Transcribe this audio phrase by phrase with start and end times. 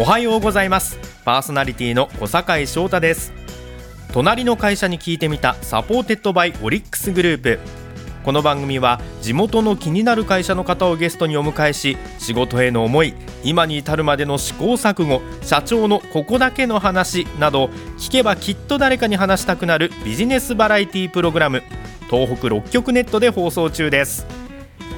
[0.00, 0.98] おはようございます。
[1.26, 3.34] パーソナリティの小坂翔太です。
[4.14, 7.58] 隣の会社に聞いてみた supported by オリックスグループ。
[8.24, 13.12] この番組は地元の気になる会社の方をゲストにお迎えし仕事への思い
[13.44, 17.66] 今に至るまでの試行錯誤社長のここだけの話など
[17.98, 21.62] 聞けばきっと誰かに話したくなるビジネスバラエティプログラム
[22.10, 24.26] 東北6局ネットで放送中です。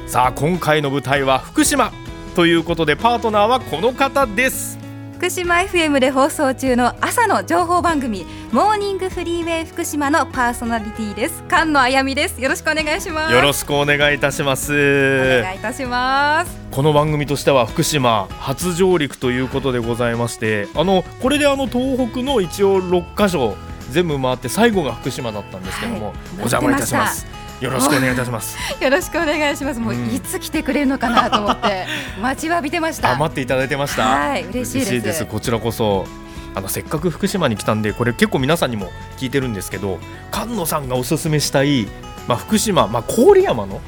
[0.06, 1.90] さあ今回の舞台は福島
[2.36, 4.81] ということでパートナーはこの方です。
[5.22, 11.44] 福島 FM で放送中の朝の情報番組モーニングフリーウェイ福島のパーソナリティです。
[11.48, 12.42] 菅野あやみです。
[12.42, 13.32] よろしくお願いします。
[13.32, 14.72] よろしくお願いいたします。
[14.72, 16.58] お願いいたします。
[16.72, 23.54] この番組としては福島初上陸ということでございましてあのこれであの東北の一応6カ所
[23.92, 28.58] 全部回って最後が福島だったんですけども、はい、お邪魔いたしますよろしくお願いいたします。
[28.82, 29.78] よろしくお願いします。
[29.78, 31.86] もういつ来てくれるのかなと思って
[32.20, 33.14] 待ちわびてました。
[33.16, 34.02] 待っていただいてました。
[34.02, 35.24] はい、嬉しいです。
[35.26, 36.06] こちらこそ。
[36.54, 39.98] あのせっかく福島に来たんでこれ結構皆さんにも聞いてるんですけど
[40.30, 41.88] 菅野さんがおすすめしたい、
[42.28, 43.80] まあ、福島、まあ、郡山の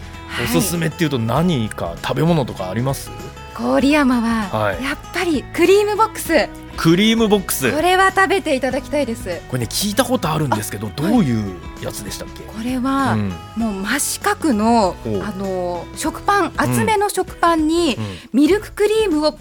[0.43, 3.19] おすすめっていうと何か食べ物とかあります、はい、
[3.55, 6.49] 郡山はやっぱりクリームボックス。
[6.77, 7.73] クリームボックス。
[7.73, 9.41] これは食べていただきたいです。
[9.49, 17.97] これね聞いたことあるんですけどどういうやつでしたっけ、これは、うん、もう真四角のあの食パン厚めの食パンに、
[18.33, 19.41] ミルククリームをたっ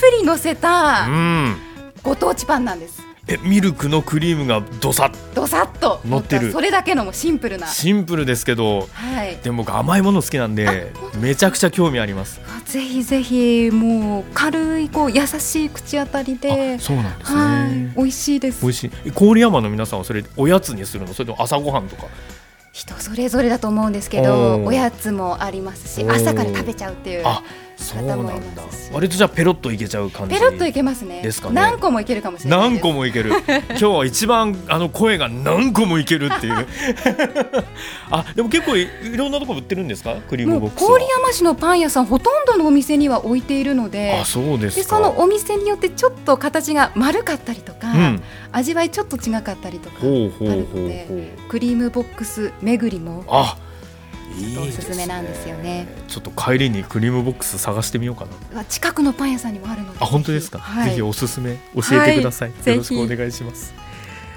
[0.00, 1.06] ぷり乗せた、
[2.02, 6.00] ご当地パンなんですえミルクのクリームがどさっどさっと。
[6.04, 6.52] 乗ってる。
[6.52, 7.66] それだけのもシンプルな。
[7.66, 12.40] シンプルですけど、はい、でも僕甘いもの好きなんでめちゃくちゃ興味あります。
[12.66, 16.78] ぜひぜひもう軽いこう優しい口当たりで。
[16.78, 17.94] そうなんですね。
[17.96, 18.60] 美味しいです。
[18.60, 19.10] 美味しい。
[19.10, 21.14] 郡山の皆さんはそれおやつにするの？
[21.14, 22.04] それとも朝ごはんとか？
[22.74, 27.24] 人それぞれだと思うんですけどおやつもありますし朝から食べちゃうっていう
[27.84, 28.32] そうなんだ。
[28.92, 31.20] 割とじゃあペロッといけちゃう感じペロッといけますね。
[31.22, 31.54] ですかね。
[31.54, 33.32] 何個もいけるかもしれない何個もいける。
[33.70, 36.66] 今日は一番あの声が何個もいけるっていう。
[38.10, 40.14] あでも結構いろんなとこ売ってるんですか？
[40.28, 44.18] クリームボックス郡山市のパン屋さんほとんどのお店には置いているので。
[44.20, 48.22] あそうですでそのお店によってちょっと形が丸かったりとか、うん、
[48.52, 50.30] 味わいちょっと違かったりとかある
[50.68, 53.56] のでクリームボックス巡りもあ
[54.58, 58.64] おすすめなんですよね、ね、ちょっと帰りにクリームボックス探してみようかな。
[58.64, 63.74] 近くのパン屋さんにもあるのであ本当ですか、はい、ぜひおすすめ教えてください、はい、よろしくお願いします。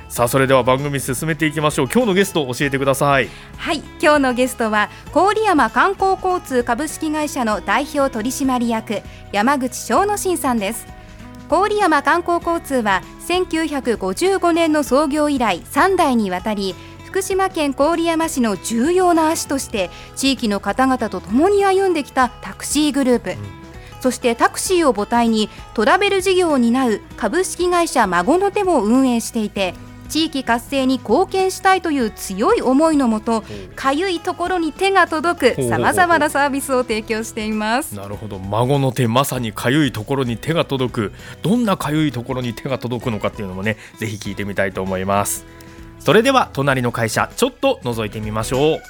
[0.09, 1.89] さあそれでは番組進めていきましょう。
[1.91, 3.29] 今日のゲストを教えてください。
[3.57, 3.79] はい。
[4.01, 9.01] 今日のゲストは郡山観光交通株式会社の代表取締役
[9.33, 10.87] 山口翔之進さんです。
[11.49, 16.75] 郡山観光交通は1955年の創業以来3代にわたり
[17.17, 23.38] 福島県郡山市の重要な足として地域の方々と共に歩んできたタクシーグループ、うん、
[24.01, 29.73] そしてタクシーを母体にトラベル事業を担う株式会社孫の手も運営していて
[30.09, 33.44] 地域活性に貢献したいという強い思いのもと
[33.75, 37.95] かゆいところに手が届くさまざまなサービスを提供しています。
[37.95, 38.38] なるほど。
[38.38, 41.13] 孫の手まさにかゆいところに手が届く。
[41.41, 45.57] どんなかゆいところに手が届くのかっていうのもねぜひ聞いてみたいと思います
[45.99, 48.81] それでは隣の会社ちょっと覗いてみましょう。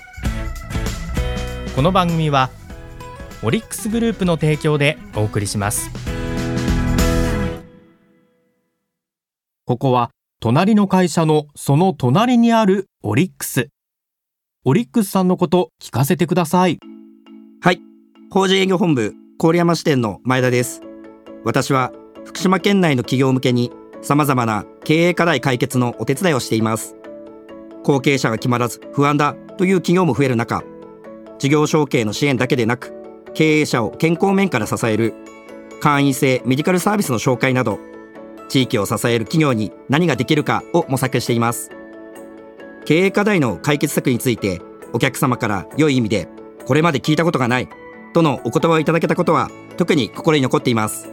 [1.75, 2.49] この番組は
[3.43, 5.89] オリックスグループの提供でお送りします。
[9.65, 13.69] ここは隣の会社のその隣にあるオリックス。
[14.65, 16.79] オリックスさんのこと聞かせてください。
[17.61, 17.81] はい。
[18.31, 20.81] 法人営業本部郡山支店の前田です。
[21.43, 21.91] 私は
[22.25, 26.96] 福島県内の企業向けに様々な経営課題解決のお手伝いをしています。
[27.87, 30.61] 後継者が決まらず不安だという企業も増える中
[31.39, 32.93] 事業承継の支援だけでなく
[33.33, 35.13] 経営者を健康面から支える
[35.79, 37.79] 会員制メディカルサービスの紹介など
[38.49, 41.69] 地域を支える企業に何ができるかを模索しています。
[42.85, 44.61] 経営課題の解決策について
[44.91, 46.27] お客様から良い意味で
[46.65, 47.69] これまで聞いたことがない
[48.13, 51.09] とのお言葉をいただけたことは特に心に残っています。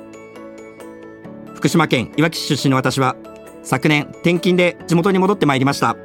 [1.54, 3.14] 福島県いわき市出身の私は
[3.62, 6.03] 昨年転勤で地元に戻ってまいりました。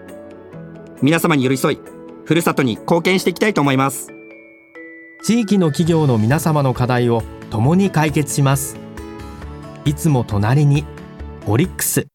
[1.02, 1.80] 皆様に寄り添い
[2.26, 4.10] ふるさとに貢献していきたいと思います。
[5.24, 8.78] 地域の企業の皆様の課題を共に解決します。
[9.86, 10.84] いつも隣に
[11.48, 12.08] オリックス。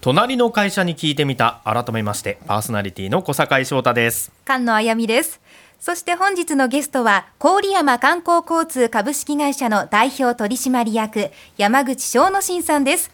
[0.00, 1.60] 隣の会社に聞いてみた。
[1.64, 4.30] 改めましてパーソナリティの小坂井翔太です。
[4.46, 5.40] 菅野あやみです
[5.80, 13.12] そして本日のゲストは、郡山観光交通株式会社の代表取締役、山口翔之進さんです。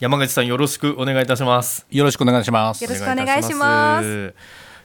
[0.00, 1.86] 山口さんよろしくお願いいたします。
[1.90, 2.84] よろしくお願いします。
[2.84, 4.34] よろしくお願いします。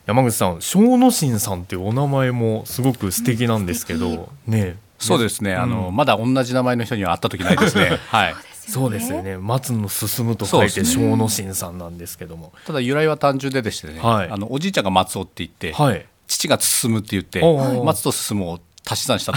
[0.05, 7.99] 山口さん小野伸さんっていうお名前もすごく素敵なんですけど、ねそうですね、あのまだ同じ名前の人には会った時ないですね。
[8.07, 8.35] はい。
[8.53, 17.41] そうですよね松野進と書いて小野伸さんなんですけども、ただ由来は単純ででしてね、はいあのおじいちゃんが松尾って言って、はい父が進って言って
[17.83, 18.59] 松と進を
[18.89, 19.33] 足し算した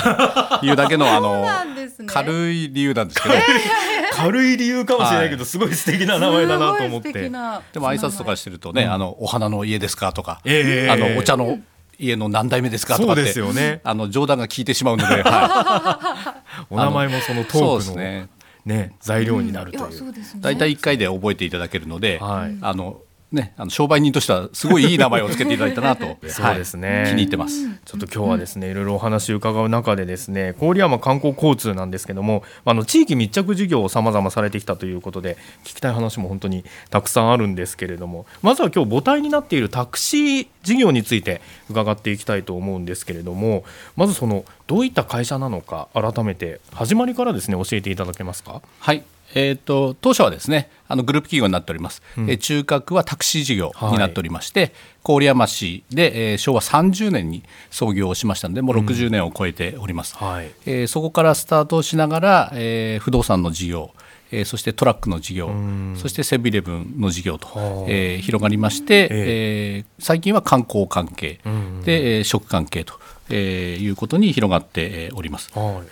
[0.60, 2.06] というだけのあのね。
[2.06, 3.34] 軽い理由なんですけど、
[4.12, 7.12] 軽い理由かもしれないけど、すごい素敵な名前だなと思って。
[7.12, 11.58] でも挨拶とかしてるとね、あのお花の家ですかとか、ええあのお茶の
[11.98, 13.80] 家の何代目ですかとかね。
[13.84, 18.28] あの冗談が効いてしまうので、は お名前もそのトークのですね。
[18.64, 19.92] ね材料になるという。
[19.92, 20.40] そうですね。
[20.40, 22.56] 大体一回で覚えていただけるので、はい。
[22.60, 23.00] あの
[23.32, 26.04] ね、あの商売人としてはすごいいい名前をつけていただいたなと。
[26.28, 26.88] そうですね。
[26.88, 27.66] はい気に入ってます。
[27.84, 41.40] ちょっと今日はですね、いろいろお話を伺う中でですね郡山観光交通なんですけどもあの地域密着事業をさまざまされてきたということで聞きたい話も本当にたくさんあるんですけれどもまずは今日母体になっているタクシー事業について
[41.70, 43.64] 伺っていきたいと思うんですけれども
[43.96, 48.62] まずそのどういった会社なのか改めて始まりからですね教えていただけますか？
[48.78, 49.02] はい。
[49.34, 54.72] えー、と当社はですねあのグループ企業になっております、えー中核はタクシー事業になっておりまして、
[55.04, 60.50] 郡山市で、えー昭和30年に創業をしましたのでもう60年を超えております、はい。
[60.66, 63.90] えーそこからスタートをしながら、えー不動産の事業
[64.30, 65.50] えーそしてトラックの事業
[65.96, 71.40] そしてセブンイレブンの事業と、えー広がりまして、えー最近は観光関係
[71.84, 72.94] で、えー食関係と、
[73.30, 75.50] えーいうことに広がってえーおります。
[75.54, 75.88] はい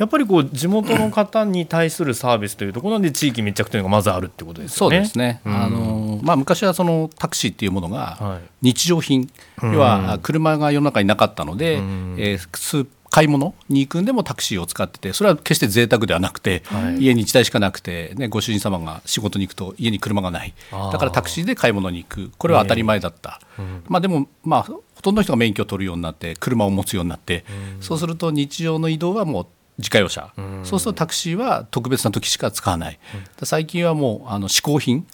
[0.00, 4.86] やっぱりこう地元の方に対するサービスというところで地域密着というのがまずあるってことですね。
[4.86, 8.40] うですね、あのまあ、昔はそのタクシーっていうものはがい。
[8.62, 9.30] 日常品、
[9.62, 16.62] 要は車が世の中になかったので、えース買い物に行くんでもタクシーを使っててそれは決して贅沢ではなくて、
[16.98, 20.54] 家に1台しかなくて、ね、ご主人様が仕事に行くと家に車がない。
[20.70, 22.30] だからタクシーで買い物に行く。
[22.38, 23.40] これは当たり前だった、
[23.88, 27.44] まあ、でも、まあ、ほとんどの人が免許を取るようになって車を持つようになって、
[27.80, 29.46] そうすると日常の移動はもう
[29.80, 30.32] 自家用車、
[30.62, 32.98] そうするとタクシーは特別な時しか使わない、
[33.42, 35.06] 最近はもうあの嗜好品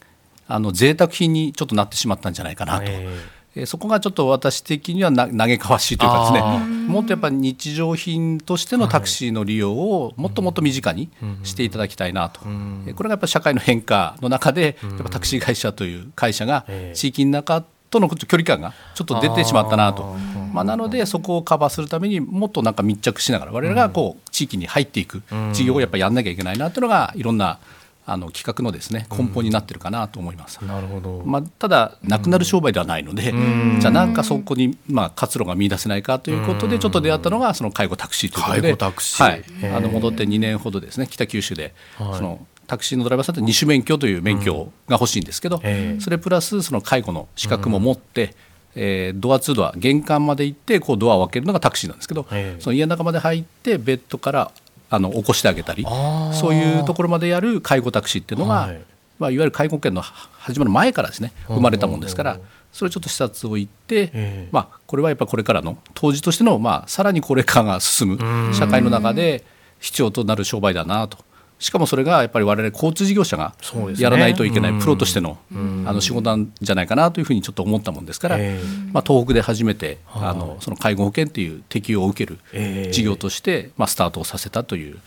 [0.48, 3.08] あの贅沢品にちょっとなってしまったんじゃないかなと、え
[3.56, 3.62] え。
[3.62, 6.40] ーそこがちょっと私的にはな嘆かわしいというかですね。
[6.42, 11.10] あもっとやっぱり日常品としてのタクシーの利用をもっともっと身近に
[11.42, 16.94] していただきたいなと、えーこれがやっぱり社会の変化の中でやっぱタクシー会社という会社がええ。
[16.94, 20.04] 地域の中との距離感がちょっと出てしまったなと。
[20.52, 25.22] まあ、なのでそこをカバーするためにもっとなんか密着しながら我々がこう地域に入っていく
[25.54, 27.58] 事業をやっぱりやんなきゃいけないなというのがいろんな
[28.04, 30.62] あの企画のですね根本になってるかなと思います。
[30.62, 31.22] なるほど。
[31.24, 33.32] まあ、ただなくなる商売ではないので、
[33.80, 39.62] じゃあなんかそこに、まあ、活路が見出せないかということでちょっと出会ったのがその介護タクシーということで介護タクシー。
[39.62, 39.76] はい。
[39.76, 45.60] あの戻って2年ほどですね北九州で、そのタクシーのドライバーさんって二種免許という免許が欲しいんですけど、
[45.98, 48.34] それプラスその介護の資格も持って、
[48.76, 54.52] えードアツードア玄関まで行ってこうドアを開けるのがタクシーなんですけど、へーその家の中まで入ってベッドから
[54.88, 55.84] あの起こしてあげたり
[56.32, 58.76] そういうところまでやる介護タクシーっていうのが、はい。
[58.76, 58.78] い
[59.18, 62.38] まあ、いわゆる介護保険の始まる前からですね生まれたもんですから
[62.72, 69.44] それをちょっと視察を行って、えまあ、これはやっぱこれからの当時としての、まあ、さらに高齢化が進む社会の中で
[69.80, 71.18] 必要となる商売だなと。
[71.58, 73.54] しかもそれがやっぱり我々交通事業者が
[73.98, 74.78] やらないといけないうん。
[74.78, 78.92] プロとしてのあの仕事なんじゃないかなというふうにちょっと思ったもんですから、ええ。
[78.92, 80.28] まあ、東北で初めてはい。
[80.28, 82.90] あのその介護保険っていう適用を受けるええ。
[82.92, 84.98] 事業として、まあ、スタートをさせたという。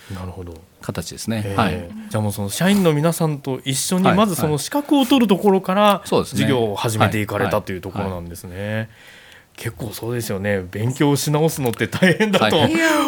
[0.81, 1.43] 形ですね。
[1.45, 1.89] えーはい。
[2.09, 4.17] じゃあもうその社員の皆さんと一緒にはい。
[4.17, 7.51] まずその資格を取るところから事業を始めていかれはい。
[7.51, 8.89] たというところなんですね。
[9.59, 10.65] 結構そうですよね。
[10.71, 12.57] 勉強し直すのって大変だと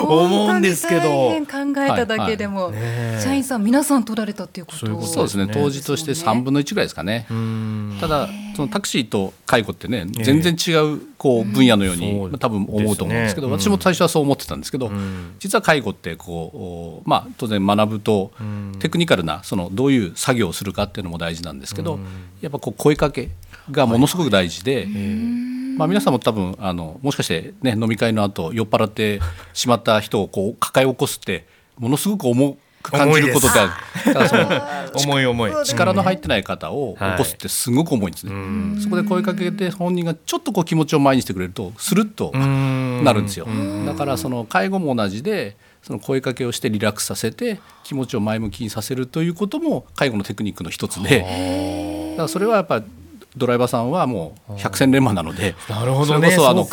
[0.04, 2.74] 思うんですけど、考えただけでも、はい。
[2.74, 5.48] はい社員さん皆さん取られたっていうことそういうことそうですね。
[5.48, 7.26] 当時として3分の1ぐらいですかね。
[7.30, 8.28] うんただ
[8.58, 12.38] そのタクシーと介護ってねえ全然違うこう分野のように、うん。
[12.38, 13.54] 多分思うと思うんですけど、ね。
[13.54, 15.36] 私も最初はそう思ってたんですけど、ん。
[15.40, 18.74] 実は介護ってこう、まあ、当然学ぶとん。
[18.80, 21.98] テクニカルなそのどういう作業をするかっていうのも大事なんですけど、
[22.42, 23.30] やっぱこう声かけ
[23.72, 24.86] がものすごく大事で。
[25.78, 29.20] まあ、皆さんも多分あのもしかして、ね、飲み会の後酔っ払って
[29.54, 31.46] しまった人をこう抱え起こすって
[31.78, 33.72] ものすごく重く感じることってある。
[34.14, 35.52] ただその重い重い。
[35.66, 38.34] 力の入ってない方を起こすってすごく重いんですね、
[38.82, 43.48] そこで声かけて本人がちょっとこう気持ちを前にしてくれるとスルッとんなるんですよ。
[43.86, 52.12] だからその介護も同じでその声かけをしてリラックスさせて気持ちを前向きにさせるということも介護のテクニックの一つで。
[52.12, 52.84] だからそれはやっぱ
[53.38, 56.32] ドライバーさんはもう百戦錬磨なのでなるほどね。
[56.32, 56.66] それこそあの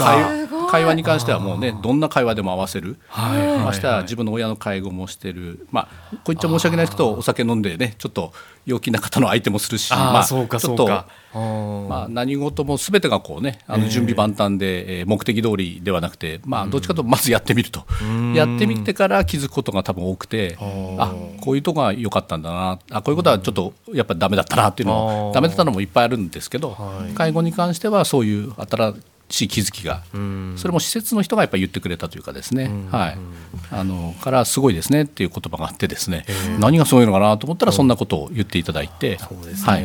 [0.69, 3.65] 会話に関してはもうねどんな会話でも合わせる、はい。
[3.65, 5.67] ましては自分の親の介護もしてる。
[5.71, 8.33] まあこういっちゃ申し訳ないですけどお酒飲んでねちょっと
[8.67, 11.07] 陽気な方の相手もするしまあそうかちょっとそうか。
[11.35, 17.85] あーまあ、何事もすべてがこうねあの準備万端で、えー目的通りではなくて、まあ、どっちかというとまずやってみると、
[18.35, 25.27] やってみてから気づくことが多分多くてあこういうとこが良かったんだなあこういうことはちょっとやっぱりダメだったなっていうのあー。
[25.29, 27.15] もダメだったのもいっぱいあるんですけど、はい。
[27.15, 28.95] 介護に関してはそういう新
[29.31, 30.03] しい気づきが、
[30.57, 33.19] それも施設の人がやっぱり言ってくれたというかですね、はい、
[33.71, 36.25] あのからすごいですねっていう言葉があってですね。
[36.59, 39.83] 何がすごいのかなと思ったらそんなことを言っていただいて、そうですはい、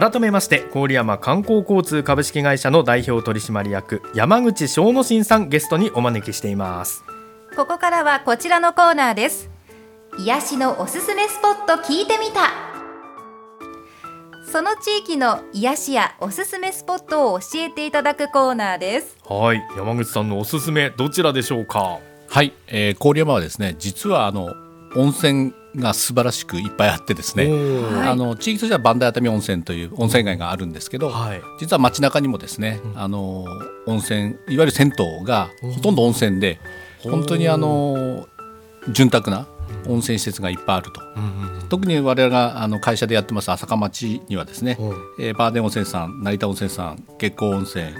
[0.00, 7.04] 改めまして郡山観光交通株式会社の代表取締役山口正之進さんゲストにお招きしています。
[7.54, 9.50] ここからはこちらのコーナーです。
[10.18, 12.50] 癒しのおすすめスポット聞いてみた。
[14.50, 19.18] その地域の癒しやおすすめスポットを教えていただくコーナーです。
[19.28, 19.62] はい。
[19.76, 21.98] 山口さんのおすすめどちらでしょうか？
[22.30, 24.54] はい、えー、郡山はですね実はあの
[24.96, 28.08] 温泉が素晴らしくいっぱいあってですね、はい。
[28.08, 31.42] あの地域としては磐梯熱海温泉という温泉街があるんですけど、はい。
[31.60, 33.44] 実は街中にもですね、あの
[33.86, 36.58] 温泉いわゆる銭湯がほとんど温泉で、
[37.02, 38.26] 本当にあの
[38.92, 39.46] 潤沢な
[39.86, 41.00] 温泉施設がいっぱいあると。
[41.68, 44.76] 特に我々があの会社でやってます朝霞町にはですね、
[45.20, 47.94] えーバーデン温泉さん成田温泉さん月光温泉えー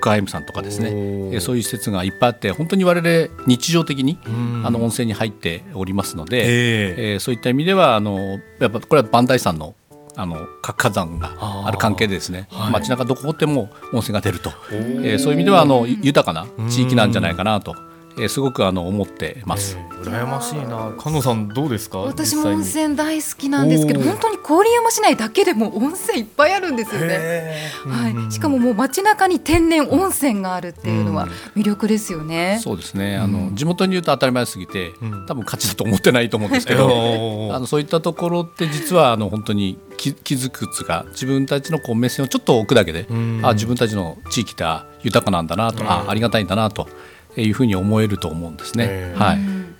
[0.00, 4.18] クハイムさんとかですね、そういう施設がいっぱいあって本当に我々日常的に
[4.64, 6.94] あの温泉に入っておりますので、ええ。
[7.12, 9.74] えーそういった意味ではあのやっぱこれは磐梯山の
[10.14, 11.32] あの活火山が
[11.66, 12.72] ある関係でですね、はい。
[12.72, 17.74] 街中どこでも温泉が出ると、えーそういう意味ではあの豊かな地域なんじゃないかなと、
[18.18, 19.76] えーすごくあの思ってます。
[19.78, 20.92] えー羨ましいな。
[20.98, 21.98] 菅野さんどうですか？
[21.98, 27.70] 私も温泉大好きなんですけど本当に郡山市内だけでも温泉いっぱいあるんですよね。
[27.86, 32.58] はい、しかももう街中に天然温泉があるっていうのは魅力ですよね。
[32.60, 33.16] そうですね。
[33.16, 35.24] あの、地元に言うと当たり前すぎて、ん。
[35.28, 36.88] 多分勝ちだと思ってないと思うんですけど、
[37.54, 43.40] あのそういったところって実はあの本当に気気づくつか自分たちのこう目線をちょっと置くだけで、ん。
[43.46, 46.88] あ自分たちの地域ってあ豊かなんだなと、あありがたいんだなと
[47.36, 49.14] いうふうに思えると思うんですね。
[49.16, 49.38] はい、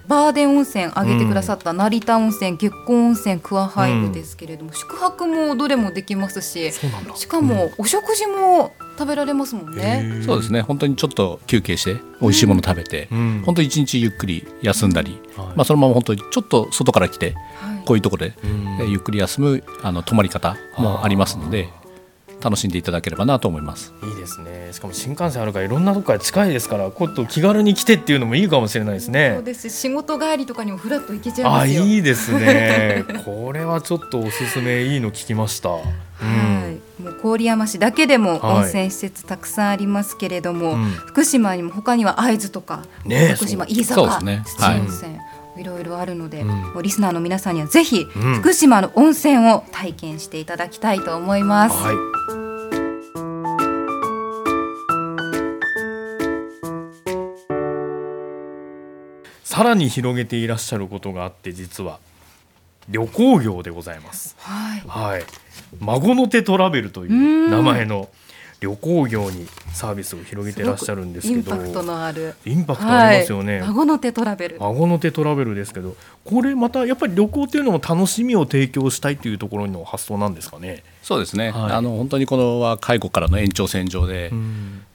[0.08, 7.16] バーデン温泉挙げてくださった成田温泉、月光温泉、クアハイムですけれども、宿泊もどれもできますし、そうなんだ。
[7.16, 10.22] しかもお食事も食べられますもんね。
[10.24, 10.62] そうですね。
[10.62, 13.42] 本当にちょっと休憩して美味しいもの食べて、ん。
[13.44, 15.46] 本当に一日ゆっくり休んだり、はい。
[15.48, 17.84] まあ、そのまま本当にちょっと外から来て、はい。
[17.84, 21.68] こういうところで、えーゆっくり休むあの泊まり方もありますので
[22.42, 23.92] 楽しんでいただければなと思います。
[24.02, 24.70] いいですね。
[24.72, 31.84] しかも新幹線あるからいろんなとこから近いですからこって気軽に来てっていうのもいいかもしれないですそうねです仕事帰りとかにもフラッと行けちゃいあますよ。
[31.84, 33.04] いいですね。
[33.24, 35.76] これはちょっとおすすめいいの聞きました、うん。
[35.76, 35.82] は
[37.00, 40.84] い、もう郡山市だけでもはい温泉施設たくさんありますけれども、うん。
[40.90, 44.42] 福島にも他には会津とか、ねえ福島そう飯坂、ね。
[44.46, 45.18] 土温泉、い、
[45.64, 46.46] ろいろあるので、ん。
[46.46, 48.34] もうリスナーの皆さんにはぜひ、うん。
[48.34, 51.76] 福島の温泉を体験していただきたいと思います。
[51.76, 52.32] はい。
[59.52, 61.98] さらに広げていらっしゃることがあって実は
[62.88, 64.34] 旅行業でございます。
[64.38, 65.22] はい、はい、
[65.78, 68.08] 孫の手トラベルという名前の
[68.62, 71.38] 旅行業にサービスを広げていらっしゃるんですけど。
[71.38, 73.58] インパクトのある、インパクトありますよね。
[73.58, 74.56] はい、孫の手トラベル。
[74.60, 80.84] 孫の手トラベルですけどこれまたやっぱり旅行っていうのも楽しみを提供したいというところの発想なんですかね？
[81.02, 81.72] そうですね、はい。
[81.72, 84.30] あの本当にこのは介護からの延長線上で、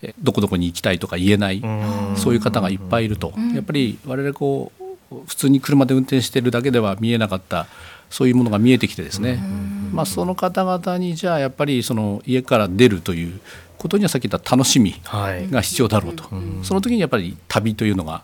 [0.01, 2.15] えどこどこに行きたいとか言えない、ん。
[2.15, 4.71] そういう方がいっぱいいると、やっぱり我々こ
[5.11, 7.67] う普通に車で運転してるだけでは見えなかった
[8.09, 9.41] そういうものが見えてきてですね、
[9.91, 13.39] まあ、その方々にじゃあやっぱりその家から出るという
[13.77, 16.23] ことにはさっき言った楽しみはい、が必要だろうと、
[16.63, 18.23] その時にやっぱり旅というのが、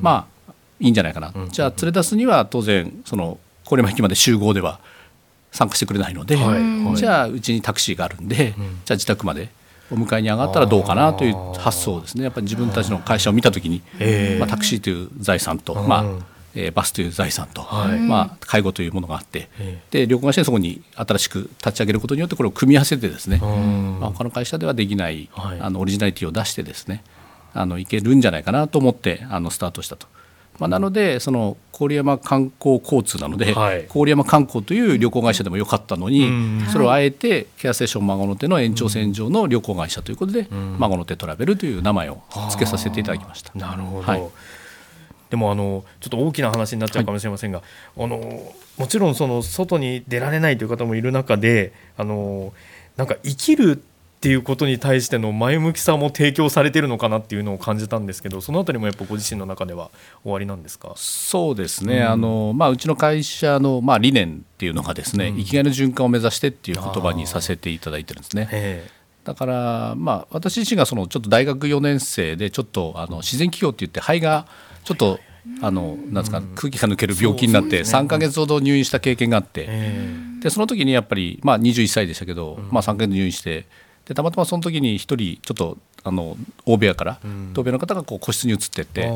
[0.00, 3.38] まあいいんじゃないかな、じゃあ連れ出すには当然その
[3.68, 4.80] 郡山駅まで集合では
[5.52, 6.84] 参加してくれないので、はい。
[6.84, 6.96] はい。
[6.96, 9.48] じゃあうちにタクシーがあるんで、じゃあ自宅まで
[9.90, 12.24] お迎えに上がったらどうかなという発想ですね。
[12.24, 16.04] やっぱり自分たちの会社を見た時に、ええまあ、タクシーという財産と、まあ
[16.58, 18.00] えーバスという財産と、はい。
[18.00, 24.00] まあ、介護というものがあって、えで旅行会社でそこに新しく立ち上げることによってこれを組み合わせてですね、ん。
[24.00, 25.60] まあ、他の会社ではできない、はい。
[25.60, 27.04] あのオリジナリティを出してですね
[27.54, 30.08] あのいけるんじゃないかなと思ってあのスタートしたと。
[30.58, 33.86] まあ、なのでその郡山観光交通なので、はい。
[33.88, 36.66] 郡山観光という旅行会社でもよかったのに、うん。
[36.72, 40.48] それをあえてケアステーション孫の手の延長線上の旅行会社ということで、
[40.78, 43.52] 孫の手トラベルという名前を付けさせていただきました。
[43.56, 44.22] なるほど、はい
[45.30, 47.62] でもあのちょっと大きな話になっちゃうかもしれませんが、
[47.96, 52.52] あのもちろんその外に出られないという方もいる中であの
[52.96, 53.82] なんか生きる
[54.18, 59.90] っていうことに対しての前向きさも提供されているのかなっていうのを感じたんですけどそのあたりもやっぱご自身の中では
[60.24, 60.92] 終わりなんですか？
[60.96, 68.98] そうですね、うん、あのまあ、うちの会社の、まあ、理念っていうのがですね、うん、生きがいの循環を目指してっていう言葉にさせていただいてるんですね。
[69.22, 74.46] だから、まあ、私自身がそのちょっと大学4年生でちょっとあの自然気象って言って肺が
[74.88, 75.20] ちょっと
[75.60, 79.68] あのなんですか空気が抜ける病気になって3か月ほど入院した経験があって。
[80.40, 83.66] でその時にやっぱり、まあ、21歳でしたけど、まあ、3か月入院して
[84.08, 87.18] でたまたまその時に1人ちょっとあの大部屋から
[87.52, 89.12] 東部の方がこう個室に移ってって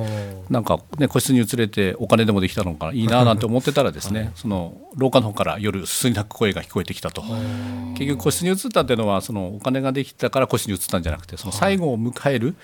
[0.50, 7.22] なんか、ね、個室に移れてお金でもできたのかいいななんて思ってたらですねその廊下の方から夜すすり泣く声が聞こえてきたと。
[7.94, 12.54] 結局個室に移ったっていうのはそのお金ができたから個室に移ったんじゃなくてその最後を迎える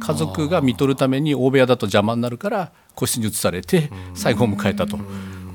[0.00, 5.04] 家族が見とるために大部屋だと邪魔になるから個室に移されて最後を迎えたと、ま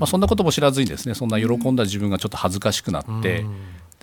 [0.01, 3.45] あ、そんなことも知らずにですねそんな喜んだ自分がちょっと恥ずかしくなって。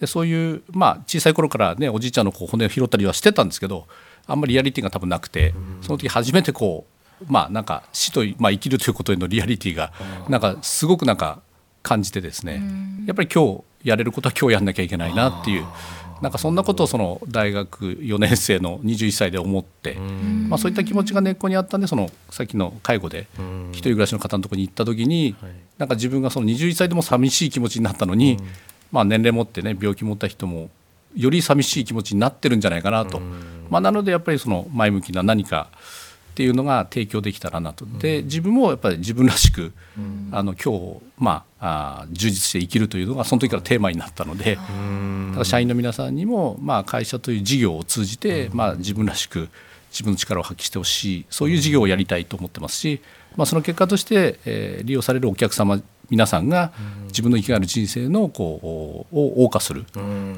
[0.00, 3.87] でそういう、まあ、小さい頃からねおじいちゃんのこう骨を拾ったりはしてたんですけど
[4.26, 6.87] あんまりリアリティが多分なくてその時初めてこ
[7.20, 9.92] うまあなんか死と、まあ、生きるということへのリアリティが
[10.28, 11.40] なんかすごくなんか
[11.82, 12.62] 感じてですね
[13.06, 15.66] やっぱり今日やれることは今日やんなきゃいけないなっていう
[16.22, 19.94] なんかそんなことをその大学4年生の21歳で思って、
[20.49, 23.26] まあ、そういった気持ちが根っこにあったんでそのさっきの介護で
[23.72, 25.34] 一人暮らしの方のところに行った時に
[25.78, 28.38] なんか自分がその21歳でも寂しい気持ちになったのに
[28.92, 30.70] まあ、年齢持ってね病気持った人も
[31.16, 33.20] より寂しい気持ちになってるんじゃないかなと、
[33.68, 35.68] まあ、なのでやっぱりその前向きな何か
[36.32, 37.84] っていうのが提供できたらなと。
[37.84, 39.75] で自分もやっぱり自分らしく、
[40.30, 49.50] あの今日、まあ、あ充実して生きるというのがその時からテーマになったので、だから社員の皆さんにも、まあ、会社という事業を通じて、まあ、自分らしく
[49.90, 53.02] 自分の力を発揮してほしいそういう事業をやりたいと思ってますし、
[53.37, 56.73] まあ、その結果として、えー、利用されるお客様皆さんが
[57.06, 59.87] 自分の生きがいの人生のこうを謳歌する、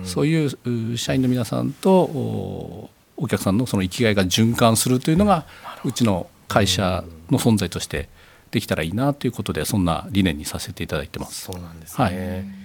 [0.04, 5.47] そういう社員の皆さんとお客さんのその生きがいが循環するというのが
[5.84, 8.08] うちの会社の存在として
[8.50, 11.43] できたらいいなということでそんな理念にさせていただいてます。
[11.43, 12.65] そうなんですね、はい。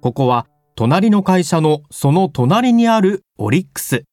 [0.00, 4.04] ここは隣の会社のその隣にあるオリックス。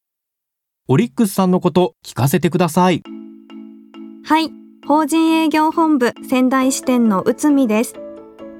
[0.88, 3.02] オリックスさんのこと聞かせてください。
[4.24, 4.50] はい。
[4.86, 7.94] 法人営業本部仙台支店の内海です。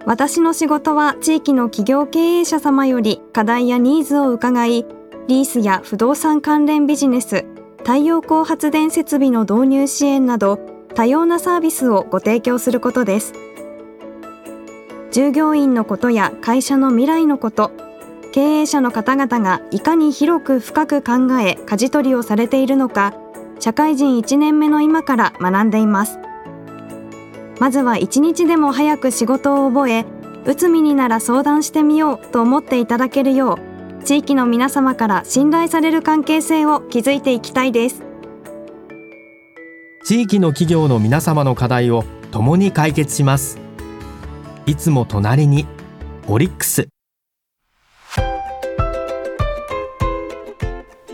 [0.06, 4.86] 私の仕事は地域の企業経営者様より課題やニーズを伺い
[5.28, 7.44] リースや不動産関連ビジネス
[7.78, 10.58] 太陽光発電設備の導入支援など
[10.94, 13.32] 多様なサービスをご提供することです。
[15.10, 17.72] 従業員のことや会社の未来のこと
[18.32, 23.14] 経営者の方々がいかに広く深く考え舵取りをされているのか
[23.60, 26.18] 社会人1年目の今から学んでいます。
[27.60, 30.04] まずは一日でも早く仕事を覚え
[30.44, 33.58] 内海になら相談してみようと思っていただけるよ
[34.00, 38.02] う地域の皆様から信頼される関係性を築いていきたいです。
[40.04, 43.60] 地域の企業の皆様の課題を共に解決します。
[44.66, 45.66] いつも隣に
[46.26, 46.91] オリックス。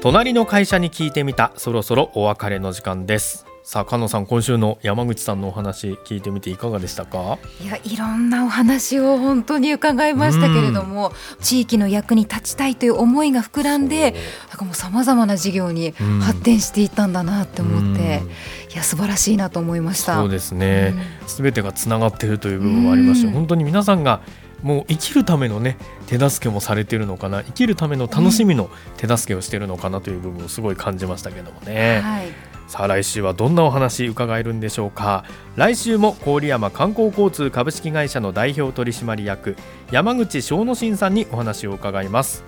[0.01, 1.53] 隣の会社に聞いてみた。
[1.57, 3.47] そろそろお別れの時間です。
[3.65, 7.39] さあ菅野さん今週の山口さんのお話聞いてみていかがでしたか？
[7.61, 14.15] いやいろんなお話を本当に伺いましたけれども、うん、地域の役に立ちたいという思いが膨らんで
[14.49, 15.91] なんかもうさまざまな事業に
[16.23, 20.15] 発展していったんだなって思って、うん、いや素晴らしいなと思いました。
[20.15, 20.95] そうですね、
[21.27, 24.23] す、う、べ、ん、てがつながっているという部分もありますし、本当に皆さんが
[24.63, 27.43] もう生きるためのね手助けもされてるのかな。
[27.43, 32.29] 生きるための楽しみの手助けをしてるのかなという部分をすごい感じましたけどもね、はい、
[32.67, 35.25] さあ来週はどんなお話伺えるんでしょうか。
[35.57, 39.57] 来週も郡山観光交通株式会社の代表取締役
[39.91, 42.45] 山口正之進さんにお話を伺います。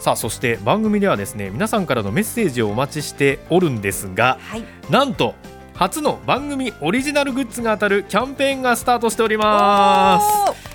[0.00, 5.34] さあそして番組ではですね皆さんからのメッセージをお待ちしておるんですが、はい、なんと
[5.74, 10.65] 初の番組オリジナルグッズが当たるキャンペーンがスタートしております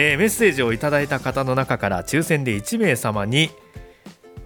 [0.00, 3.50] えー、メッセージをいただいた方の中から抽選で1名様に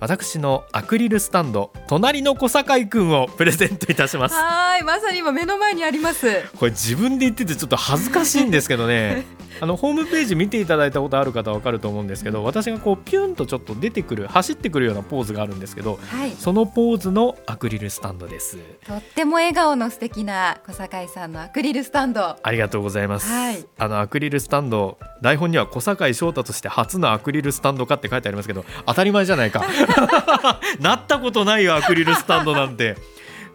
[0.01, 4.35] 私のアクリルスタンド隣の小堺くんを プレゼントいたします。
[4.35, 6.43] はいまさに今目の前にあります。
[6.57, 9.25] これ自分で言っててちょっと恥ずかしいんですけどね
[9.61, 18.59] あのホームページ見ていただいたことある方は分かると思うんですけど私がこうピュンとちょっと出てくる走ってくるようなポーズがあるんですけど、はい、そのポーズのアクリルスタンドです。
[18.87, 22.37] とっても笑顔の素敵な小堺さんのアクリルスタンド。
[22.43, 29.63] ありがとうございます、はい、あのアクリルスタンド台本には小堺翔太として初のアクリルスタンドかって書いてありますけど当たり前じゃないか。
[30.81, 32.97] なったことないよアクリルスタンドなんて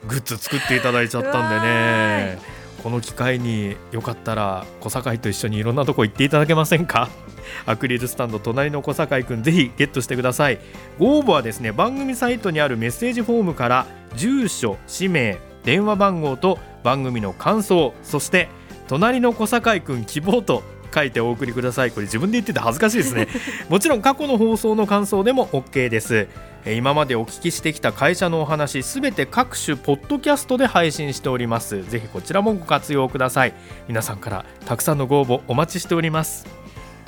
[0.08, 2.40] グッズ作っていただいちゃったんでね
[2.88, 7.10] この機会によかったら小堺と一緒にいろんなとこ行っていただけませんか？
[7.68, 10.60] アクリルスタンド隣の小堺くんぜひゲットしてください。
[10.98, 18.48] ご応募はですね番組サイトにあるメッセージフォームから住所氏名電話番号と番組の感想そして
[18.88, 20.64] 隣の小堺くん希望と
[20.96, 21.92] 書いてお送りください。
[21.92, 23.28] これ自分で言ってて恥ずかしいですね。
[23.68, 26.16] もちろん過去の放送の感想でも OK です。
[26.16, 26.28] えー
[26.76, 31.84] 今までお聞きしてきた会社のお話すべて各種ポッドキャストで配信しております。
[31.90, 33.54] ぜひこちらもご活用ください。
[33.88, 36.46] 皆さんからたくさんのご応募お待ちしております。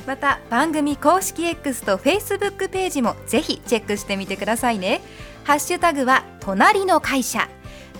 [0.08, 5.02] また番組公式 X と Facebook ページもぜひチェックしてみてくださいね。
[5.44, 7.50] ハッシュタグは隣の会社。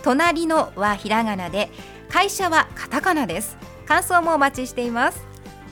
[0.02, 1.70] 隣のはひらがなで
[2.10, 3.58] 会社はカタカナです。
[3.86, 5.29] 感想もお待ちしています。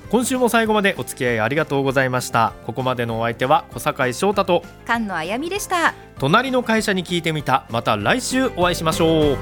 [0.09, 2.53] 今週も最後までお付き合いありがとうございました。
[2.65, 5.93] ここまでのお相手は小坂井翔太と菅野あやみでした。
[6.17, 7.65] 隣の会社に聞いてみた。
[7.69, 9.37] また来週お会いしましょう。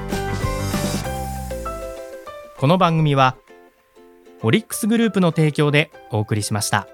[2.58, 3.36] この番組は
[4.42, 6.88] オリックスグループの提供でお送りしました